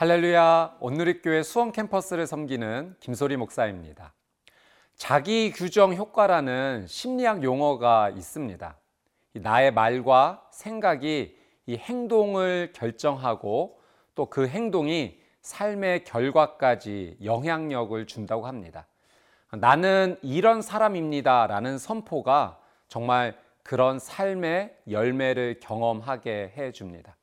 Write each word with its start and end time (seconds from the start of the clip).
할렐루야, 0.00 0.78
온누리교회 0.80 1.42
수원 1.42 1.72
캠퍼스를 1.72 2.26
섬기는 2.26 2.96
김소리 3.00 3.36
목사입니다. 3.36 4.14
자기 4.96 5.52
규정 5.52 5.94
효과라는 5.94 6.86
심리학 6.88 7.42
용어가 7.42 8.08
있습니다. 8.08 8.78
나의 9.34 9.74
말과 9.74 10.42
생각이 10.52 11.36
이 11.66 11.76
행동을 11.76 12.72
결정하고 12.74 13.78
또 14.14 14.24
그 14.30 14.48
행동이 14.48 15.20
삶의 15.42 16.04
결과까지 16.04 17.18
영향력을 17.22 18.06
준다고 18.06 18.46
합니다. 18.46 18.86
나는 19.50 20.16
이런 20.22 20.62
사람입니다. 20.62 21.46
라는 21.46 21.76
선포가 21.76 22.58
정말 22.88 23.38
그런 23.62 23.98
삶의 23.98 24.78
열매를 24.88 25.60
경험하게 25.60 26.54
해 26.56 26.72
줍니다. 26.72 27.18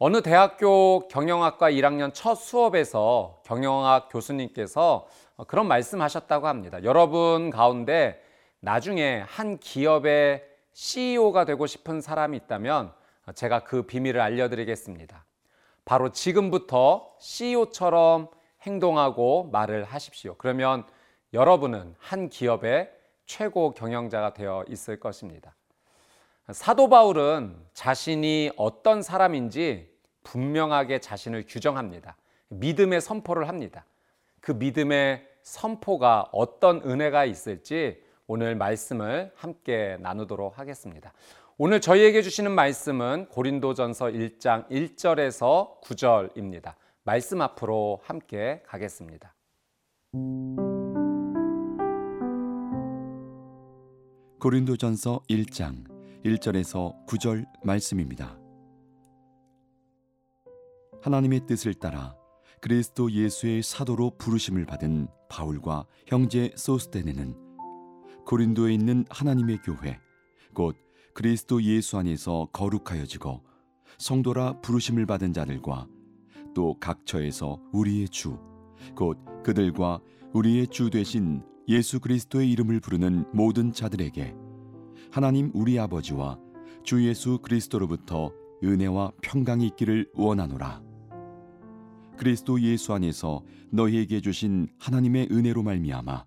어느 0.00 0.22
대학교 0.22 1.08
경영학과 1.08 1.72
1학년 1.72 2.14
첫 2.14 2.36
수업에서 2.36 3.42
경영학 3.44 4.08
교수님께서 4.10 5.08
그런 5.48 5.66
말씀하셨다고 5.66 6.46
합니다. 6.46 6.84
여러분 6.84 7.50
가운데 7.50 8.22
나중에 8.60 9.24
한 9.26 9.58
기업의 9.58 10.44
CEO가 10.72 11.44
되고 11.44 11.66
싶은 11.66 12.00
사람이 12.00 12.36
있다면 12.36 12.92
제가 13.34 13.64
그 13.64 13.82
비밀을 13.82 14.20
알려드리겠습니다. 14.20 15.24
바로 15.84 16.12
지금부터 16.12 17.12
CEO처럼 17.18 18.28
행동하고 18.62 19.48
말을 19.50 19.82
하십시오. 19.82 20.36
그러면 20.38 20.86
여러분은 21.32 21.96
한 21.98 22.28
기업의 22.28 22.92
최고 23.26 23.72
경영자가 23.72 24.32
되어 24.32 24.64
있을 24.68 25.00
것입니다. 25.00 25.56
사도 26.52 26.88
바울은 26.88 27.54
자신이 27.74 28.52
어떤 28.56 29.02
사람인지 29.02 29.90
분명하게 30.24 31.00
자신을 31.00 31.44
규정합니다. 31.46 32.16
믿음의 32.48 33.02
선포를 33.02 33.48
합니다. 33.48 33.84
그 34.40 34.52
믿음의 34.52 35.26
선포가 35.42 36.30
어떤 36.32 36.80
은혜가 36.82 37.26
있을지 37.26 38.02
오늘 38.26 38.54
말씀을 38.54 39.30
함께 39.34 39.98
나누도록 40.00 40.58
하겠습니다. 40.58 41.12
오늘 41.58 41.82
저희에게 41.82 42.22
주시는 42.22 42.52
말씀은 42.52 43.26
고린도전서 43.30 44.06
1장 44.06 44.68
1절에서 44.70 45.82
9절입니다. 45.82 46.74
말씀 47.04 47.42
앞으로 47.42 48.00
함께 48.04 48.62
가겠습니다. 48.66 49.34
고린도전서 54.38 55.22
1장 55.28 55.97
1절에서 56.24 57.06
9절 57.06 57.46
말씀입니다. 57.64 58.38
하나님의 61.02 61.46
뜻을 61.46 61.74
따라 61.74 62.14
그리스도 62.60 63.10
예수의 63.10 63.62
사도로 63.62 64.16
부르심을 64.18 64.66
받은 64.66 65.08
바울과 65.28 65.86
형제 66.06 66.50
소스테네는 66.56 67.36
고린도에 68.26 68.74
있는 68.74 69.04
하나님의 69.08 69.58
교회 69.62 69.98
곧 70.54 70.76
그리스도 71.14 71.62
예수 71.62 71.98
안에서 71.98 72.48
거룩하여지고 72.52 73.44
성도라 73.98 74.60
부르심을 74.60 75.06
받은 75.06 75.32
자들과 75.32 75.86
또 76.54 76.78
각처에서 76.80 77.60
우리의 77.72 78.08
주 78.08 78.48
곧 78.94 79.18
그들과 79.42 80.00
우리의 80.32 80.68
주 80.68 80.90
되신 80.90 81.42
예수 81.68 82.00
그리스도의 82.00 82.50
이름을 82.52 82.80
부르는 82.80 83.24
모든 83.32 83.72
자들에게 83.72 84.34
하나님 85.10 85.50
우리 85.54 85.78
아버지와 85.78 86.38
주 86.82 87.06
예수 87.06 87.38
그리스도로부터 87.38 88.32
은혜와 88.62 89.12
평강이 89.22 89.66
있기를 89.68 90.10
원하노라. 90.14 90.82
그리스도 92.16 92.60
예수 92.60 92.92
안에서 92.92 93.42
너희에게 93.70 94.20
주신 94.20 94.68
하나님의 94.78 95.28
은혜로 95.30 95.62
말미암아 95.62 96.24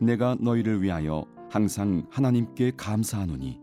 내가 0.00 0.36
너희를 0.40 0.82
위하여 0.82 1.24
항상 1.50 2.06
하나님께 2.10 2.72
감사하노니 2.76 3.60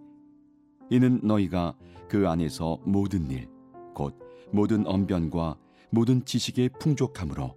이는 0.90 1.22
너희가 1.24 1.76
그 2.10 2.28
안에서 2.28 2.80
모든 2.86 3.30
일 3.32 3.56
곧 3.96 4.20
모든 4.52 4.86
언변과 4.86 5.58
모든 5.90 6.24
지식의 6.24 6.72
풍족함으로 6.80 7.56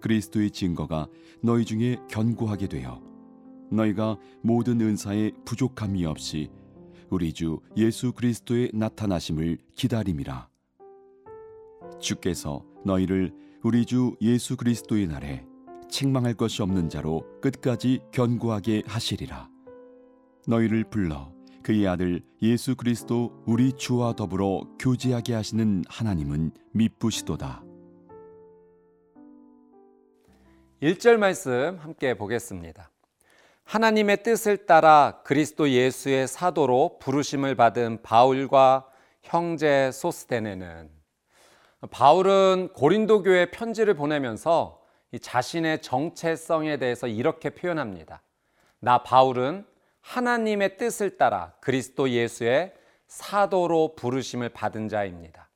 그리스도의 0.00 0.50
증거가 0.52 1.08
너희 1.42 1.64
중에 1.64 1.98
견고하게 2.08 2.68
되어 2.68 3.02
너희가 3.70 4.18
모든 4.42 4.80
은사에 4.80 5.32
부족함이 5.44 6.04
없이 6.06 6.50
우리 7.10 7.32
주 7.32 7.60
예수 7.76 8.12
그리스도의 8.12 8.70
나타나심을 8.74 9.58
기다림이라. 9.74 10.48
주께서 12.00 12.64
너희를 12.84 13.32
우리 13.62 13.86
주 13.86 14.16
예수 14.20 14.56
그리스도의 14.56 15.06
날에 15.06 15.46
책망할 15.88 16.34
것이 16.34 16.62
없는 16.62 16.88
자로 16.88 17.24
끝까지 17.40 18.00
견고하게 18.12 18.82
하시리라. 18.86 19.48
너희를 20.46 20.84
불러 20.90 21.32
그의 21.62 21.86
아들 21.86 22.20
예수 22.42 22.76
그리스도 22.76 23.42
우리 23.46 23.72
주와 23.72 24.14
더불어 24.14 24.68
교제하게 24.78 25.34
하시는 25.34 25.82
하나님은 25.88 26.52
미쁘시도다. 26.72 27.64
1절 30.82 31.16
말씀 31.16 31.78
함께 31.78 32.14
보겠습니다. 32.14 32.93
하나님의 33.64 34.22
뜻을 34.22 34.66
따라 34.66 35.20
그리스도 35.24 35.68
예수의 35.68 36.28
사도로 36.28 36.98
부르심을 37.00 37.54
받은 37.54 38.02
바울과 38.02 38.88
형제 39.22 39.90
소스테네는 39.90 40.90
바울은 41.90 42.68
고린도 42.74 43.22
교회 43.22 43.50
편지를 43.50 43.94
보내면서 43.94 44.82
자신의 45.20 45.82
정체성에 45.82 46.76
대해서 46.76 47.06
이렇게 47.06 47.50
표현합니다. 47.50 48.22
나 48.80 49.02
바울은 49.02 49.64
하나님의 50.00 50.76
뜻을 50.76 51.16
따라 51.16 51.54
그리스도 51.60 52.10
예수의 52.10 52.74
사도로 53.06 53.94
부르심을 53.96 54.50
받은 54.50 54.88
자입니다. 54.88 55.48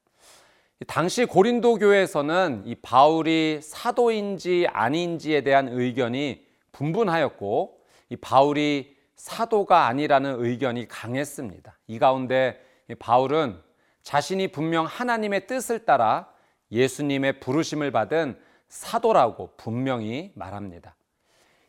당시 0.87 1.25
고린도 1.25 1.77
교회에서는 1.77 2.63
이 2.67 2.75
바울이 2.77 3.61
사도인지 3.63 4.67
아닌지에 4.73 5.43
대한 5.43 5.69
의견이 5.69 6.47
분분하였고 6.73 7.78
이 8.11 8.17
바울이 8.17 8.97
사도가 9.17 9.87
아니라는 9.87 10.45
의견이 10.45 10.87
강했습니다. 10.89 11.79
이 11.89 11.99
가운데 11.99 12.61
바울은 12.99 13.61
자신이 14.03 14.49
분명 14.49 14.87
하나님의 14.87 15.47
뜻을 15.47 15.85
따라 15.85 16.33
예수님의 16.71 17.41
부르심을 17.41 17.91
받은 17.91 18.39
사도라고 18.69 19.55
분명히 19.57 20.33
말합니다. 20.35 20.97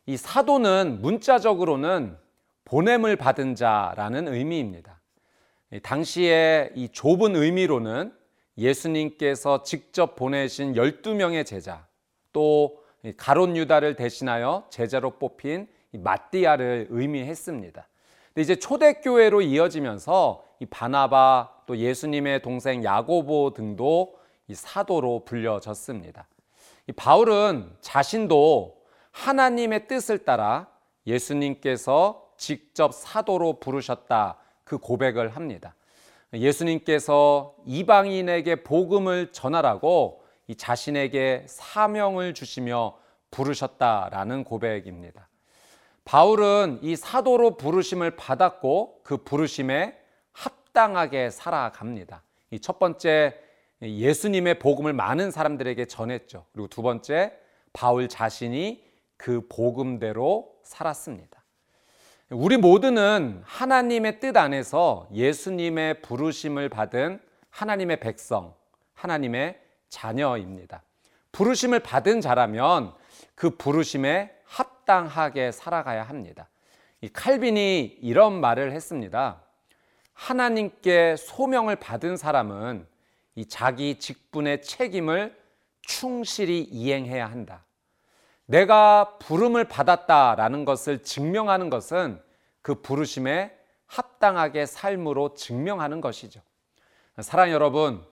이 0.05 0.17
사도는 0.17 1.01
문자적으로는 1.01 2.17
보냄을 2.65 3.15
받은 3.15 3.55
자라는 3.55 4.27
의미입니다. 4.27 5.01
당시에 5.83 6.71
이 6.75 6.89
좁은 6.89 7.35
의미로는 7.35 8.13
예수님께서 8.57 9.63
직접 9.63 10.15
보내신 10.15 10.73
12명의 10.73 11.45
제자, 11.45 11.87
또 12.33 12.83
가론 13.17 13.55
유다를 13.55 13.95
대신하여 13.95 14.67
제자로 14.69 15.11
뽑힌 15.17 15.67
마띠아를 15.97 16.87
의미했습니다. 16.89 17.87
근데 18.27 18.41
이제 18.41 18.55
초대교회로 18.55 19.41
이어지면서 19.41 20.43
이 20.59 20.65
바나바 20.65 21.63
또 21.65 21.77
예수님의 21.77 22.41
동생 22.41 22.83
야고보 22.83 23.53
등도 23.53 24.15
이 24.47 24.55
사도로 24.55 25.25
불려졌습니다. 25.25 26.27
이 26.87 26.91
바울은 26.91 27.71
자신도 27.81 28.77
하나님의 29.11 29.87
뜻을 29.87 30.25
따라 30.25 30.67
예수님께서 31.05 32.29
직접 32.37 32.93
사도로 32.93 33.59
부르셨다 33.59 34.37
그 34.63 34.77
고백을 34.77 35.35
합니다. 35.35 35.75
예수님께서 36.33 37.55
이방인에게 37.65 38.63
복음을 38.63 39.31
전하라고 39.31 40.23
이 40.47 40.55
자신에게 40.55 41.45
사명을 41.47 42.33
주시며 42.33 42.97
부르셨다라는 43.31 44.43
고백입니다. 44.43 45.28
바울은 46.05 46.79
이 46.81 46.95
사도로 46.95 47.57
부르심을 47.57 48.15
받았고 48.15 49.01
그 49.03 49.17
부르심에 49.17 49.97
합당하게 50.31 51.29
살아갑니다. 51.29 52.23
이 52.51 52.59
첫 52.59 52.79
번째 52.79 53.37
예수님의 53.81 54.59
복음을 54.59 54.91
많은 54.93 55.31
사람들에게 55.31 55.85
전했죠. 55.85 56.45
그리고 56.51 56.67
두 56.67 56.81
번째 56.81 57.33
바울 57.73 58.09
자신이 58.09 58.83
그 59.17 59.47
복음대로 59.47 60.53
살았습니다. 60.63 61.43
우리 62.31 62.57
모두는 62.57 63.41
하나님의 63.45 64.19
뜻 64.19 64.35
안에서 64.37 65.07
예수님의 65.13 66.01
부르심을 66.01 66.69
받은 66.69 67.21
하나님의 67.49 67.99
백성, 67.99 68.53
하나님의 68.93 69.59
자녀입니다. 69.89 70.83
부르심을 71.31 71.79
받은 71.79 72.21
자라면 72.21 72.93
그 73.35 73.51
부르심에 73.51 74.31
합당하게 74.89 75.51
살아가야 75.51 76.03
합니다. 76.03 76.49
이 77.01 77.09
칼빈이 77.09 77.99
이런 78.01 78.41
말을 78.41 78.71
했습니다. 78.71 79.43
하나님께 80.13 81.15
소명을 81.15 81.75
받은 81.75 82.17
사람은 82.17 82.87
이 83.35 83.45
자기 83.45 83.99
직분의 83.99 84.63
책임을 84.63 85.39
충실히 85.81 86.61
이행해야 86.61 87.27
한다. 87.27 87.63
내가 88.45 89.17
부름을 89.19 89.65
받았다라는 89.65 90.65
것을 90.65 91.03
증명하는 91.03 91.69
것은 91.69 92.19
그 92.63 92.81
부르심에 92.81 93.55
합당하게 93.85 94.65
삶으로 94.65 95.35
증명하는 95.35 96.01
것이죠. 96.01 96.41
사랑 97.19 97.51
여러분, 97.51 98.03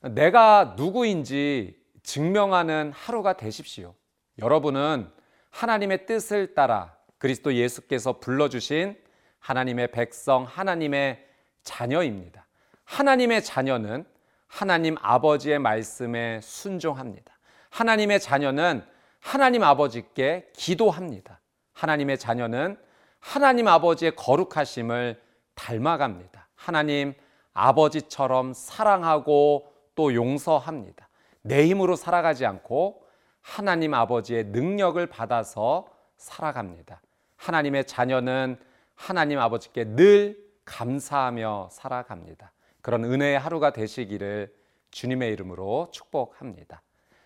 내가 0.00 0.74
누구인지 0.76 1.80
증명하는 2.02 2.92
하루가 2.94 3.36
되십시오. 3.36 3.94
여러분은 4.38 5.10
하나님의 5.56 6.04
뜻을 6.04 6.54
따라 6.54 6.94
그리스도 7.16 7.54
예수께서 7.54 8.18
불러주신 8.20 8.94
하나님의 9.38 9.90
백성, 9.90 10.44
하나님의 10.44 11.24
자녀입니다. 11.62 12.46
하나님의 12.84 13.42
자녀는 13.42 14.04
하나님 14.46 14.96
아버지의 15.00 15.58
말씀에 15.58 16.40
순종합니다. 16.42 17.38
하나님의 17.70 18.20
자녀는 18.20 18.84
하나님 19.18 19.62
아버지께 19.62 20.50
기도합니다. 20.54 21.40
하나님의 21.72 22.18
자녀는 22.18 22.78
하나님 23.18 23.66
아버지의 23.66 24.14
거룩하심을 24.14 25.22
닮아갑니다. 25.54 26.48
하나님 26.54 27.14
아버지처럼 27.54 28.52
사랑하고 28.52 29.72
또 29.94 30.14
용서합니다. 30.14 31.08
내 31.40 31.66
힘으로 31.66 31.96
살아가지 31.96 32.44
않고 32.44 33.05
하나님 33.46 33.94
아버지의 33.94 34.46
능력을 34.46 35.06
받아서 35.06 35.86
살아갑니다. 36.16 37.00
하나님의 37.36 37.86
자녀는 37.86 38.58
하나님 38.96 39.38
아버지께 39.38 39.84
늘 39.94 40.36
감사하며 40.64 41.68
살아갑니다. 41.70 42.52
그런 42.82 43.04
은혜의 43.04 43.38
하루가 43.38 43.70
되시기를 43.70 44.52
주님의 44.90 45.32
이름으로 45.32 45.88
축복합니다. 45.92 46.82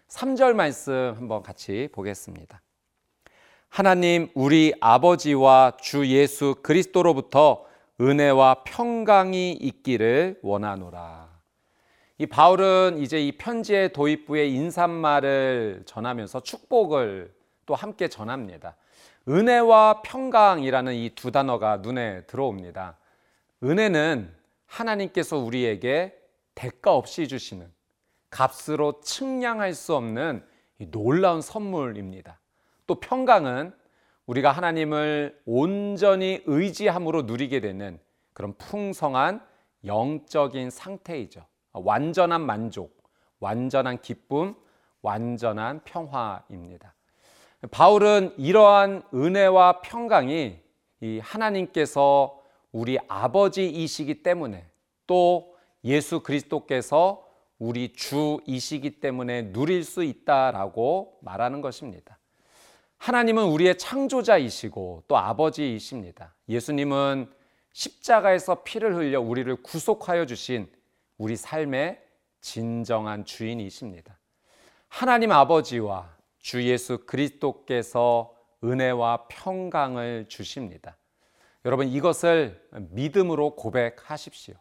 3절 0.09 0.53
말씀 0.53 1.15
한번 1.17 1.43
같이 1.43 1.89
보겠습니다. 1.91 2.61
하나님 3.71 4.29
우리 4.35 4.75
아버지와 4.79 5.79
주 5.81 6.07
예수 6.07 6.57
그리스도로부터 6.63 7.65
은혜와 7.99 8.65
평강이 8.65 9.53
있기를 9.53 10.39
원하노라. 10.43 11.30
이 12.21 12.27
바울은 12.27 12.99
이제 12.99 13.19
이 13.19 13.33
편지의 13.33 13.95
도입부에 13.95 14.47
인사말을 14.47 15.85
전하면서 15.87 16.41
축복을 16.41 17.35
또 17.65 17.75
함께 17.75 18.09
전합니다. 18.09 18.77
은혜와 19.27 20.03
평강이라는 20.03 20.93
이 20.97 21.15
두 21.15 21.31
단어가 21.33 21.79
눈에 21.79 22.25
들어옵니다. 22.27 22.99
은혜는 23.63 24.31
하나님께서 24.67 25.39
우리에게 25.39 26.15
대가 26.55 26.95
없이 26.95 27.27
주시는 27.27 27.67
값으로 28.29 29.01
측량할 29.01 29.73
수 29.73 29.95
없는 29.95 30.45
놀라운 30.91 31.41
선물입니다. 31.41 32.39
또 32.87 33.01
평강은 33.01 33.73
우리가 34.27 34.53
하나님을 34.53 35.41
온전히 35.47 36.43
의지함으로 36.45 37.23
누리게 37.23 37.61
되는 37.61 37.99
그런 38.35 38.53
풍성한 38.59 39.41
영적인 39.87 40.69
상태이죠. 40.69 41.47
완전한 41.73 42.41
만족, 42.43 43.03
완전한 43.39 44.01
기쁨, 44.01 44.55
완전한 45.03 45.81
평화입니다. 45.85 46.95
바울은 47.71 48.35
이러한 48.39 49.03
은혜와 49.13 49.81
평강이 49.83 50.59
이 51.03 51.19
하나님께서 51.23 52.41
우리 52.73 52.99
아버지이시기 53.09 54.23
때문에 54.23 54.67
또 55.07 55.55
예수 55.85 56.21
그리스도께서 56.21 57.27
우리 57.59 57.93
주이시기 57.93 59.01
때문에 59.01 59.53
누릴 59.53 59.85
수 59.85 60.03
있다라고 60.03 61.19
말하는 61.21 61.61
것입니다. 61.61 62.19
하나님은 62.97 63.45
우리의 63.45 63.79
창조자이시고 63.79 65.05
또 65.09 65.17
아버지이십니다. 65.17 66.35
예수님은 66.49 67.31
십자가에서 67.73 68.63
피를 68.63 68.95
흘려 68.95 69.21
우리를 69.21 69.55
구속하여 69.63 70.27
주신 70.27 70.71
우리 71.21 71.37
삶의 71.37 72.03
진정한 72.41 73.27
주인이십니다. 73.27 74.19
하나님 74.89 75.33
아버지와 75.33 76.17
주 76.39 76.65
예수 76.65 77.05
그리스도께서 77.05 78.35
은혜와 78.65 79.27
평강을 79.29 80.31
주십니다. 80.31 80.97
여러분 81.67 81.89
이것을 81.89 82.67
믿음으로 82.93 83.55
고백하십시오. 83.55 84.55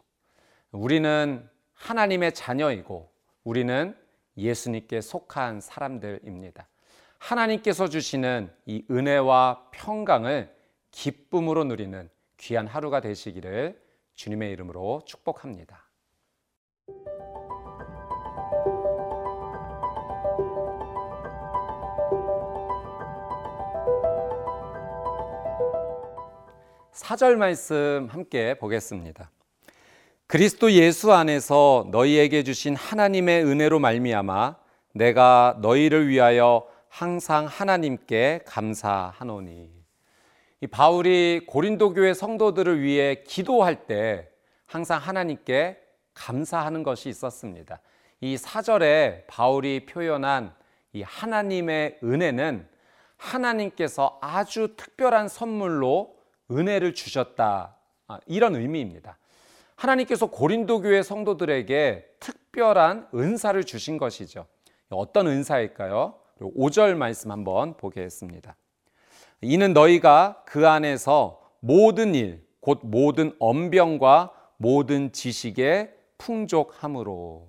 우리는 0.70 1.48
하나님의 1.72 2.34
자녀이고 2.34 3.10
우리는 3.42 3.96
예수님께 4.36 5.00
속한 5.00 5.62
사람들입니다. 5.62 6.68
하나님께서 7.16 7.88
주시는 7.88 8.52
이 8.66 8.84
은혜와 8.90 9.70
평강을 9.72 10.54
기쁨으로 10.90 11.64
누리는 11.64 12.10
귀한 12.36 12.66
하루가 12.66 13.00
되시기를 13.00 13.82
주님의 14.14 14.52
이름으로 14.52 15.00
축복합니다. 15.06 15.89
사절 27.10 27.36
말씀 27.36 28.06
함께 28.08 28.54
보겠습니다. 28.54 29.32
그리스도 30.28 30.70
예수 30.70 31.12
안에서 31.12 31.88
너희에게 31.90 32.44
주신 32.44 32.76
하나님의 32.76 33.44
은혜로 33.46 33.80
말미암아 33.80 34.54
내가 34.92 35.58
너희를 35.60 36.06
위하여 36.06 36.68
항상 36.88 37.46
하나님께 37.46 38.42
감사하노니. 38.46 39.72
이 40.60 40.66
바울이 40.68 41.46
고린도 41.48 41.94
교회 41.94 42.14
성도들을 42.14 42.80
위해 42.80 43.24
기도할 43.26 43.88
때 43.88 44.28
항상 44.66 45.00
하나님께 45.00 45.78
감사하는 46.14 46.84
것이 46.84 47.08
있었습니다. 47.08 47.80
이 48.20 48.36
사절에 48.36 49.24
바울이 49.26 49.84
표현한 49.84 50.54
이 50.92 51.02
하나님의 51.02 51.98
은혜는 52.04 52.68
하나님께서 53.16 54.16
아주 54.22 54.76
특별한 54.76 55.26
선물로 55.26 56.19
은혜를 56.50 56.94
주셨다. 56.94 57.76
아, 58.08 58.18
이런 58.26 58.56
의미입니다. 58.56 59.18
하나님께서 59.76 60.26
고린도 60.26 60.82
교회 60.82 61.02
성도들에게 61.02 62.16
특별한 62.20 63.08
은사를 63.14 63.62
주신 63.64 63.98
것이죠. 63.98 64.46
어떤 64.90 65.26
은사일까요? 65.26 66.14
5절 66.40 66.94
말씀 66.94 67.30
한번 67.30 67.76
보겠습니다. 67.76 68.56
이는 69.42 69.72
너희가 69.72 70.42
그 70.46 70.68
안에서 70.68 71.40
모든 71.60 72.14
일, 72.14 72.44
곧 72.60 72.80
모든 72.82 73.34
언병과 73.38 74.32
모든 74.56 75.12
지식에 75.12 75.94
풍족함으로 76.18 77.48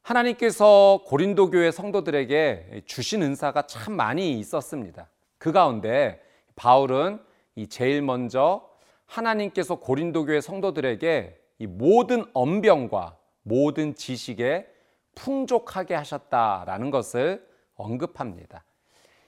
하나님께서 0.00 1.02
고린도 1.06 1.50
교회 1.50 1.70
성도들에게 1.70 2.82
주신 2.86 3.22
은사가 3.22 3.66
참 3.66 3.94
많이 3.94 4.38
있었습니다. 4.38 5.08
그 5.38 5.52
가운데 5.52 6.22
바울은 6.56 7.20
이 7.56 7.66
제일 7.66 8.02
먼저 8.02 8.68
하나님께서 9.06 9.76
고린도 9.76 10.26
교회 10.26 10.40
성도들에게 10.40 11.40
이 11.58 11.66
모든 11.66 12.24
언병과 12.32 13.16
모든 13.42 13.94
지식에 13.94 14.66
풍족하게 15.14 15.94
하셨다라는 15.94 16.90
것을 16.90 17.46
언급합니다. 17.76 18.64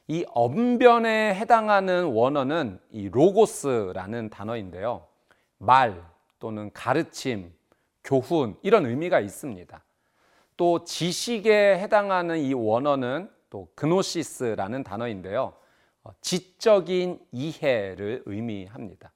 이 0.09 0.25
언변에 0.29 1.35
해당하는 1.35 2.05
원어는 2.05 2.81
이 2.91 3.09
로고스라는 3.09 4.31
단어인데요. 4.31 5.07
말 5.59 6.03
또는 6.39 6.71
가르침, 6.73 7.53
교훈 8.05 8.57
이런 8.63 8.87
의미가 8.87 9.21
있습니다. 9.21 9.83
또 10.57 10.85
지식에 10.85 11.79
해당하는 11.79 12.39
이 12.39 12.55
원어는 12.55 13.31
또 13.51 13.69
그노시스라는 13.75 14.85
단어인데요. 14.85 15.55
어, 16.07 16.15
지적인 16.21 17.21
이해를 17.33 18.23
의미합니다. 18.27 19.13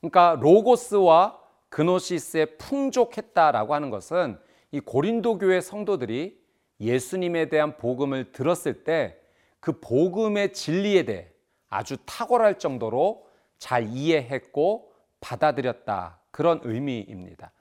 그러니까 0.00 0.36
로고스와 0.40 1.38
그노시스에 1.68 2.56
풍족했다라고 2.56 3.74
하는 3.74 3.90
것은 3.90 4.38
이 4.72 4.80
고린도 4.80 5.38
교회 5.38 5.60
성도들이 5.60 6.40
예수님에 6.80 7.48
대한 7.48 7.76
복음을 7.76 8.32
들었을 8.32 8.84
때 8.84 9.20
그 9.60 9.78
복음의 9.78 10.54
진리에 10.54 11.04
대해 11.04 11.28
아주 11.68 11.96
탁월할 12.04 12.58
정도로 12.58 13.26
잘 13.58 13.86
이해했고 13.88 14.90
받아들였다. 15.20 16.18
그런 16.30 16.60
의미입니다. 16.64 17.52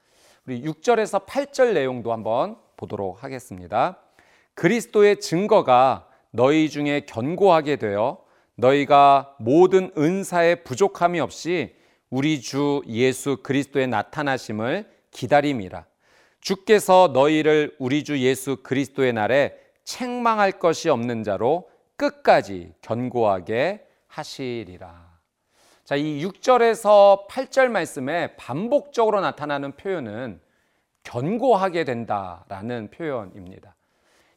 우리 0.48 0.64
6절에서 0.64 1.26
8절 1.26 1.74
내용도 1.74 2.14
한번 2.14 2.58
보도록 2.78 3.24
하겠습니다. 3.24 4.00
그리스도의 4.54 5.20
증거가 5.20 6.08
너희 6.32 6.70
중에 6.70 7.02
견고하게 7.02 7.76
되어 7.76 8.24
너희가 8.60 9.36
모든 9.40 9.92
은사의 9.98 10.64
부족함이 10.64 11.20
없이 11.20 11.76
우리 12.10 12.42
주 12.42 12.82
예수 12.88 13.38
그리스도의 13.38 13.88
나타나심을 13.88 14.90
기다림이라. 15.12 15.86
주께서 16.42 17.12
너희를 17.14 17.76
우리 17.80 18.04
주 18.04 18.20
예수 18.20 18.58
그리스도의 18.58 19.14
날에 19.14 19.58
책망할 19.84 20.54
것이 20.54 20.90
없는 20.90 21.24
자로 21.24 21.70
끝까지 21.96 22.74
견고하게 22.82 23.86
하시리라. 24.08 25.10
자, 25.84 25.96
이 25.96 26.24
6절에서 26.24 27.28
8절 27.28 27.70
말씀에 27.70 28.36
반복적으로 28.36 29.22
나타나는 29.22 29.74
표현은 29.74 30.40
견고하게 31.04 31.84
된다라는 31.84 32.92
표현입니다. 32.92 33.76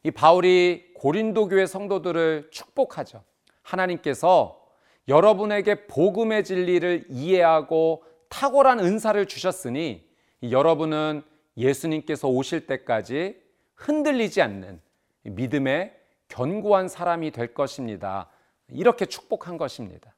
이 0.03 0.11
바울이 0.11 0.93
고린도 0.95 1.49
교회 1.49 1.65
성도들을 1.65 2.49
축복하죠. 2.51 3.23
하나님께서 3.63 4.61
여러분에게 5.07 5.87
복음의 5.87 6.43
진리를 6.43 7.07
이해하고 7.09 8.03
탁월한 8.29 8.79
은사를 8.79 9.25
주셨으니 9.25 10.07
여러분은 10.43 11.23
예수님께서 11.57 12.27
오실 12.27 12.67
때까지 12.67 13.41
흔들리지 13.75 14.41
않는 14.41 14.81
믿음의 15.23 15.95
견고한 16.27 16.87
사람이 16.87 17.31
될 17.31 17.53
것입니다. 17.53 18.29
이렇게 18.69 19.05
축복한 19.05 19.57
것입니다. 19.57 20.13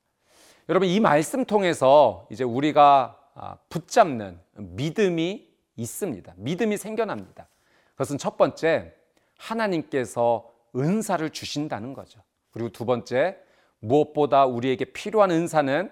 여러분 0.69 0.87
이 0.87 0.99
말씀 0.99 1.45
통해서 1.45 2.27
이제 2.31 2.43
우리가 2.43 3.19
아, 3.35 3.57
붙잡는 3.69 4.39
믿음이 4.53 5.47
있습니다. 5.75 6.33
믿음이 6.37 6.77
생겨납니다. 6.77 7.47
그것은 7.91 8.17
첫 8.17 8.37
번째 8.37 8.93
하나님께서 9.37 10.49
은사를 10.75 11.29
주신다는 11.31 11.93
거죠. 11.93 12.21
그리고 12.55 12.69
두 12.69 12.85
번째 12.85 13.38
무엇보다 13.79 14.45
우리에게 14.45 14.85
필요한 14.85 15.29
은사는 15.29 15.91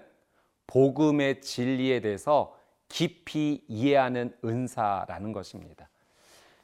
복음의 0.66 1.42
진리에 1.42 2.00
대해서 2.00 2.56
깊이 2.88 3.62
이해하는 3.68 4.34
은사라는 4.42 5.32
것입니다. 5.32 5.90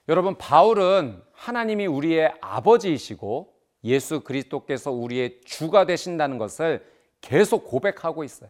여러분 0.09 0.39
바울은 0.39 1.21
하나님이 1.33 1.87
우리의 1.87 2.33
아버지이시고 2.41 3.53
예수 3.85 4.23
그리스도께서 4.23 4.91
우리의 4.91 5.43
주가 5.45 5.85
되신다는 5.85 6.39
것을 6.39 6.83
계속 7.21 7.67
고백하고 7.67 8.25
있어요. 8.25 8.49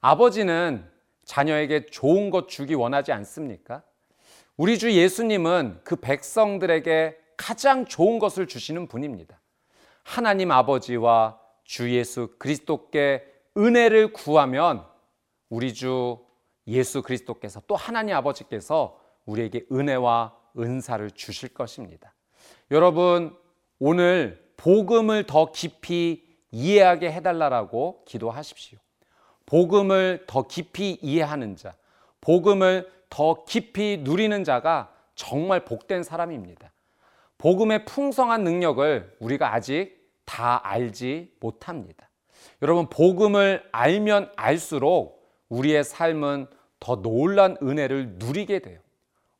아버지는 0.00 0.84
자녀에게 1.24 1.86
좋은 1.86 2.30
것 2.30 2.48
주기 2.48 2.74
원하지 2.74 3.12
않습니까? 3.12 3.84
우리 4.56 4.80
주 4.80 4.90
예수님은 4.90 5.82
그 5.84 5.94
백성들에게 5.94 7.16
가장 7.36 7.84
좋은 7.84 8.18
것을 8.18 8.48
주시는 8.48 8.88
분입니다. 8.88 9.41
하나님 10.02 10.50
아버지와 10.50 11.38
주 11.64 11.94
예수 11.94 12.34
그리스도께 12.38 13.24
은혜를 13.56 14.12
구하면 14.12 14.84
우리 15.48 15.74
주 15.74 16.18
예수 16.66 17.02
그리스도께서 17.02 17.62
또 17.66 17.76
하나님 17.76 18.14
아버지께서 18.16 18.98
우리에게 19.26 19.66
은혜와 19.70 20.36
은사를 20.58 21.10
주실 21.12 21.50
것입니다. 21.54 22.14
여러분, 22.70 23.36
오늘 23.78 24.52
복음을 24.56 25.24
더 25.26 25.50
깊이 25.52 26.24
이해하게 26.50 27.12
해달라고 27.12 28.04
기도하십시오. 28.06 28.78
복음을 29.46 30.24
더 30.26 30.42
깊이 30.46 30.98
이해하는 31.02 31.56
자, 31.56 31.74
복음을 32.20 32.90
더 33.08 33.44
깊이 33.44 33.98
누리는 34.02 34.44
자가 34.44 34.92
정말 35.14 35.64
복된 35.64 36.02
사람입니다. 36.02 36.71
복음의 37.42 37.86
풍성한 37.86 38.44
능력을 38.44 39.16
우리가 39.18 39.52
아직 39.52 40.00
다 40.24 40.60
알지 40.62 41.34
못합니다. 41.40 42.08
여러분, 42.62 42.86
복음을 42.86 43.68
알면 43.72 44.30
알수록 44.36 45.28
우리의 45.48 45.82
삶은 45.82 46.46
더 46.78 47.02
놀란 47.02 47.56
은혜를 47.60 48.14
누리게 48.18 48.60
돼요. 48.60 48.78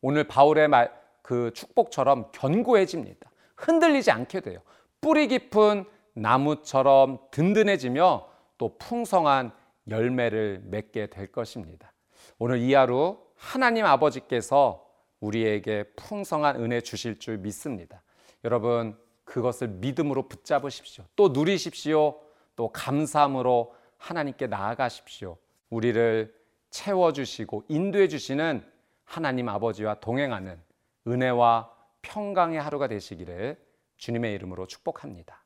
오늘 0.00 0.25
바울의 0.25 0.66
말, 0.66 0.92
그 1.23 1.52
축복처럼 1.54 2.32
견고해집니다. 2.32 3.30
흔들리지 3.54 4.11
않게 4.11 4.40
돼요. 4.40 4.59
뿌리 5.00 5.28
깊은 5.28 5.85
나무처럼 6.14 7.21
든든해지며 7.30 8.26
또 8.59 8.78
풍성한 8.78 9.52
열매를 9.88 10.62
맺게 10.64 11.06
될 11.06 11.30
것입니다. 11.30 11.92
오늘 12.40 12.59
이 12.59 12.75
하루 12.75 13.18
하나님 13.37 13.87
아버지께서 13.87 14.91
우리에게 15.22 15.84
풍성한 15.96 16.56
은혜 16.56 16.80
주실 16.80 17.18
줄 17.18 17.38
믿습니다. 17.38 18.02
여러분, 18.44 18.98
그것을 19.24 19.68
믿음으로 19.68 20.28
붙잡으십시오. 20.28 21.04
또 21.16 21.28
누리십시오. 21.28 22.20
또 22.56 22.68
감사함으로 22.68 23.74
하나님께 23.96 24.48
나아가십시오. 24.48 25.38
우리를 25.70 26.34
채워 26.70 27.12
주시고 27.12 27.64
인도해 27.68 28.08
주시는 28.08 28.64
하나님 29.04 29.48
아버지와 29.48 30.00
동행하는 30.00 30.60
은혜와 31.06 31.70
평강의 32.02 32.60
하루가 32.60 32.88
되시기를 32.88 33.56
주님의 33.96 34.34
이름으로 34.34 34.66
축복합니다. 34.66 35.44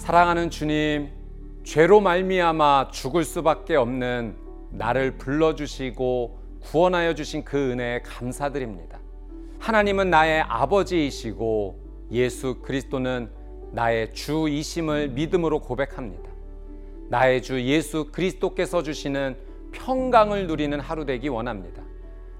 사랑하는 0.00 0.48
주님, 0.48 1.10
죄로 1.62 2.00
말미암아 2.00 2.88
죽을 2.90 3.22
수밖에 3.22 3.76
없는 3.76 4.34
나를 4.70 5.18
불러 5.18 5.54
주시고 5.54 6.38
구원하여 6.62 7.14
주신 7.14 7.44
그 7.44 7.72
은혜에 7.72 8.00
감사드립니다. 8.00 8.98
하나님은 9.58 10.08
나의 10.08 10.40
아버지이시고 10.40 12.08
예수 12.12 12.62
그리스도는 12.62 13.30
나의 13.72 14.14
주이심을 14.14 15.10
믿음으로 15.10 15.60
고백합니다. 15.60 16.30
나의 17.10 17.42
주 17.42 17.60
예수 17.60 18.06
그리스도께서 18.10 18.82
주시는 18.82 19.36
평강을 19.72 20.46
누리는 20.46 20.80
하루 20.80 21.04
되기 21.04 21.28
원합니다. 21.28 21.82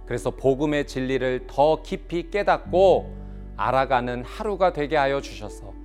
그래서 0.06 0.30
복음의 0.30 0.86
진리를 0.86 1.46
더 1.46 1.82
깊이 1.82 2.30
깨닫고 2.30 3.14
알아가는 3.58 4.24
하루가 4.24 4.72
되게 4.72 4.96
하여 4.96 5.20
주셔서 5.20 5.79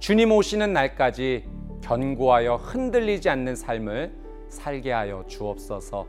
주님 0.00 0.32
오시는 0.32 0.72
날까지 0.72 1.44
견고하여 1.82 2.56
흔들리지 2.56 3.28
않는 3.28 3.54
삶을 3.54 4.10
살게 4.48 4.92
하여 4.92 5.24
주옵소서. 5.28 6.06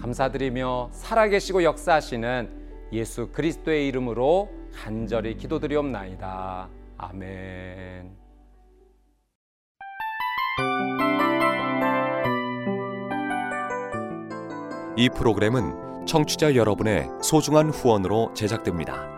감사드리며 0.00 0.88
살아계시고 0.90 1.62
역사하시는 1.62 2.50
예수 2.92 3.28
그리스도의 3.28 3.86
이름으로 3.86 4.50
간절히 4.74 5.36
기도드리옵나이다. 5.36 6.68
아멘. 6.98 8.10
이 14.96 15.08
프로그램은 15.10 16.06
청취자 16.06 16.56
여러분의 16.56 17.08
소중한 17.22 17.70
후원으로 17.70 18.34
제작됩니다. 18.34 19.17